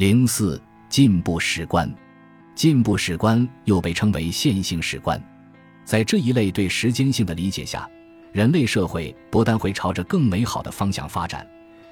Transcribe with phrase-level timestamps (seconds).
[0.00, 0.58] 零四
[0.88, 1.94] 进步史观，
[2.54, 5.22] 进步史观又被称为线性史观，
[5.84, 7.86] 在这一类对时间性的理解下，
[8.32, 11.46] 人类社会不但会朝着更美好的方向发展，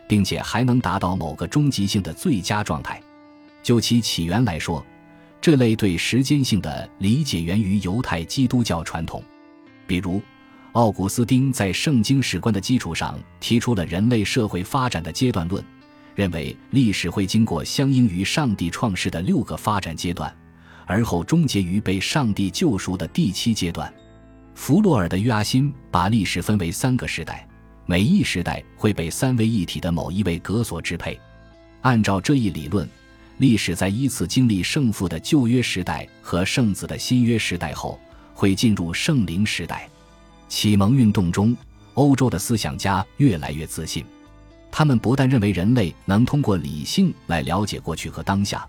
[0.09, 2.99] 并且还能达到某个终极性的最佳状态。
[3.63, 4.83] 就其起源来说，
[5.39, 9.23] 这类对时间性的理解源于犹太基督教传统，
[9.87, 10.19] 比如。
[10.73, 15.63] 奥古斯丁在圣经史观的基础上提出了人类社会发展的阶段论，
[16.19, 20.37] 认为历史会经过相应于上帝创世的六个发展阶段，
[20.85, 23.95] 而后终结于被上帝救赎的第七阶段。
[24.53, 27.47] 弗洛尔的约阿辛把历史分为三个时代，
[27.87, 31.17] 每一时代会被三位一体的某一位格所支配。
[31.83, 32.89] 按照这一理论，
[33.37, 37.97] 历史在依次经历圣父的旧约时代和圣子的新约时代后，
[38.35, 39.89] 会进入圣灵时代。
[40.49, 41.57] 启蒙运动中，
[41.95, 44.05] 欧洲的思想家越来越自信，
[44.79, 48.65] 他们不但认为人类能通过理性来了解过去和当下，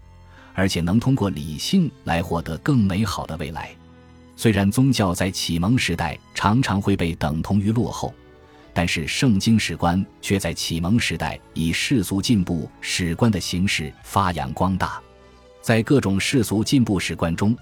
[0.55, 3.69] 而且能通过理性来获得更美好的未来。
[4.35, 8.11] 虽然宗教在启蒙时代常常会被等同于落后，
[8.73, 14.99] 但是圣经史观却在启蒙时代以世俗进步史观的形式发扬光大。
[15.61, 17.55] 在各种世俗进步史观中，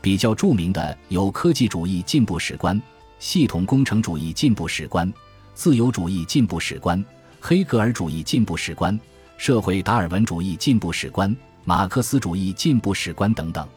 [0.00, 2.82] 比较著名的有科技主义进步史观。
[3.20, 5.08] 系统工程主义进步史观、
[5.54, 7.00] 自由主义进步史观、
[7.44, 8.96] 黑格尔主义进步史观、
[9.36, 13.68] 社会达尔文主义进步史观、马克思主义进步史观等等。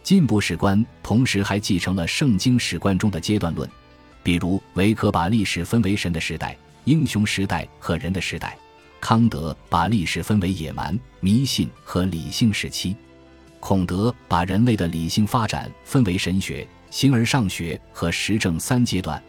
[0.00, 3.68] 进步史观同时还继承了圣经史观中的阶段论，
[4.22, 8.50] 比如维克把历史分为神的时代、英雄时代和人的时代；
[9.00, 12.94] 康德把历史分为野蛮、迷信和理性时期；
[13.58, 16.64] 孔德把人类的理性发展分为神学。
[16.90, 19.20] 形而上学和实证三阶段，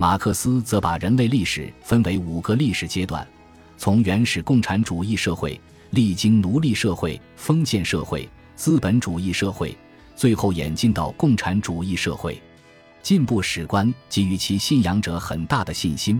[0.00, 3.28] 马克思则把人类历史分为五个历史阶段，
[3.76, 8.26] 从原始共产主义社会历经奴隶社会、封建社会、
[8.56, 9.76] 资本主义社会，
[10.16, 12.40] 最后演进到共产主义社会。
[13.02, 16.18] 进步史观给予其信仰者很大的信心，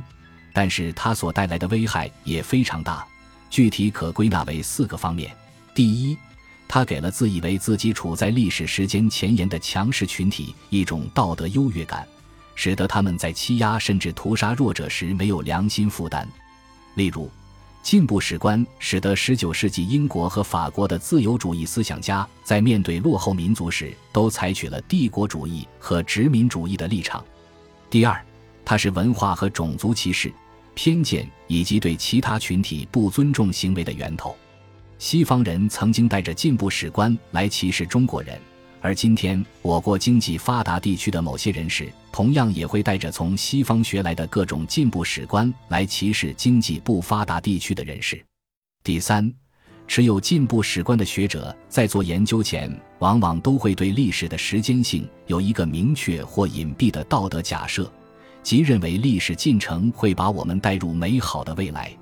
[0.52, 3.02] 但是它所带来的危害也非常大，
[3.48, 5.34] 具体可归纳为四个方面：
[5.74, 6.14] 第一，
[6.68, 12.06] 他给了自以为自己处在历史时间前沿的强势群体一种道德优越感，
[12.54, 16.28] 使得他们在欺压甚至屠杀弱者时没有良心负担。
[16.94, 17.30] 例如，
[17.82, 27.24] 进步史观使得19世纪英国和法国的自由主义思想家在面对落后民族时都采取了帝国主义和殖民主义的立场。
[27.88, 28.22] 第二，
[28.64, 30.30] 它是文化和种族歧视、
[30.74, 34.36] 偏见以及对其他群体不尊重行为的源头。
[34.98, 38.38] 西方人曾经带着进步史观来歧视中国人，
[38.82, 48.24] 而今天我国经济发达地区的某些人士，同样也会带着从西方学来的各种进步史观来歧视经济不发达地区的人士。
[48.82, 49.30] 第三，
[49.86, 57.92] 持有进步史观的学者在做研究前，往往都会对历史的时间性有一个明确或隐蔽的道德假设，
[58.42, 61.94] 即认为历史进程会把我们带入美好的未来。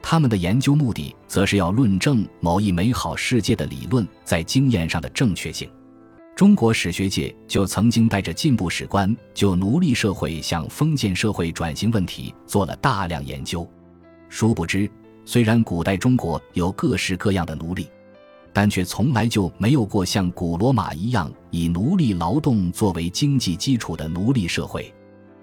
[0.00, 5.68] 他们的研究目的，则是要论证某一美好世界的理论在经验上的正确性。
[6.36, 13.68] 中国史学界就曾经带着进步史观，就奴隶社会向封建社会转型问题做了大量研究。
[14.28, 14.90] 殊不知，
[15.24, 17.86] 虽然古代中国有各式各样的奴隶，
[18.52, 24.92] 但却从来就没有过像古罗马一样以奴隶劳动作为经济基础的奴隶社会。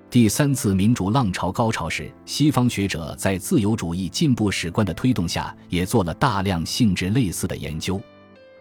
[0.09, 8.01] 第三次民主浪潮高潮时，西方学者在自由主义进步史观的推动下，也做了大量性质类似的研究。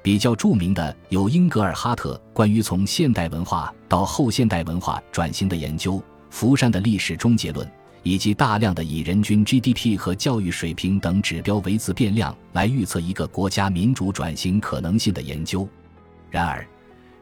[0.02, 7.70] 比较著名的有英格尔哈特关于从现代文化到后现代文化转型的研究，福山的历史终结论，
[8.02, 15.68] 以及大量的以人均 GDP 和教育水平等指标为自变量来预测一个国家民主转型可能性的研究。
[16.30, 16.66] 然而，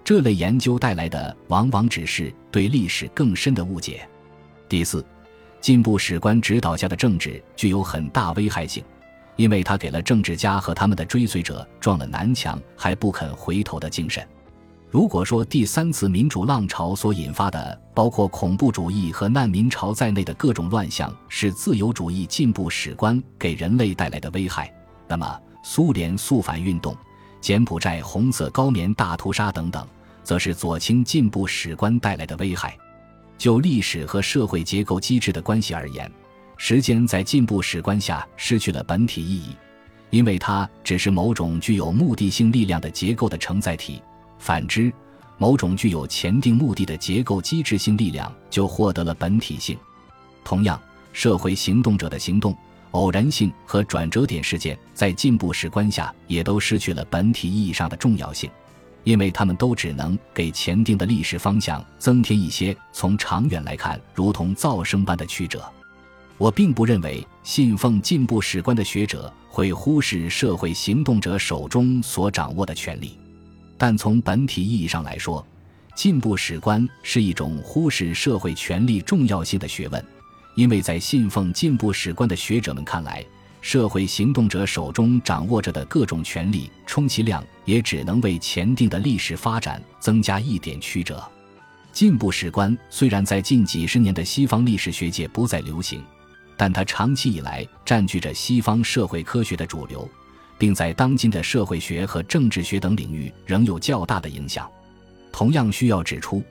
[0.04, 4.08] 这类研究带来的往往只是对历史更深的误解。
[4.68, 5.04] 第四，
[5.60, 8.84] 进步史观指导下的政治具有很大危害性，
[9.38, 14.26] 因为他给了政治家和他们的追随者撞了南墙还不肯回头的精神。
[14.90, 24.72] 如果说第三次民主浪潮所引发的包括恐怖主义和难民潮在内的各种乱象是自由主义进步史观给人类带来的危害，
[25.06, 26.96] 那么苏联肃反运动、
[27.40, 29.86] 柬埔寨红色高棉大屠杀等等，
[30.24, 32.76] 则是左倾进步史观带来的危害。
[33.36, 36.10] 就历史和社会结构机制的关系而言，
[36.60, 39.56] 时间在进步史观下失去了本体意义，
[40.10, 44.02] 因为它只是某种具有目的性力量的结构的承载体；
[44.40, 44.92] 反之，
[45.38, 49.78] 某种具有前定目的的结构机制性力量就获得了本体性。
[50.44, 50.78] 同样，
[51.12, 52.54] 社会行动者的行动，
[52.90, 58.50] 偶然性和转折点事件在进步史观下也都失去了本体意义上的重要性，
[59.04, 65.62] 因为他们都只能给前定的历史方向增添一些从长远来看如同噪声般的曲折。
[66.38, 73.18] 我并不认为信奉进步史观的学者会忽视社会行动者手中所掌握的权利，
[73.76, 75.44] 但从本体意义上来说，
[75.96, 80.02] 进步史观是一种忽视社会权力重要性的学问。
[80.54, 83.24] 因为在信奉进步史观的学者们看来，
[83.60, 91.20] 社会行动者手中掌握着的各种权利，充其量也只能为前定的历史发展增加一点曲折。
[91.92, 96.00] 进步史观虽然在近几十年的西方历史学界不再流行，
[96.58, 100.06] 但它长期以来占据着西方社会科学的主流，
[100.58, 104.70] 并在当今的社会学和政治学等领域仍有较大的影响。
[105.32, 106.42] 同样需要指出，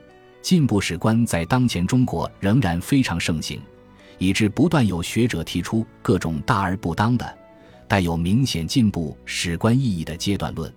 [0.42, 3.60] 进步史观在当前中国仍然非常盛行。
[4.20, 7.38] 以致不断有学者提出各种大而不当的、
[7.86, 10.72] 带有明显进步史观意义的阶段论。